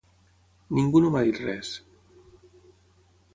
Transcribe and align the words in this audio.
Ningú 0.77 1.01
no 1.03 1.11
m’ha 1.15 1.21
dit 1.27 1.41
res. 1.43 1.75